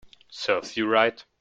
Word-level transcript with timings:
Serves 0.31 0.77
you 0.77 0.87
right 0.87 1.23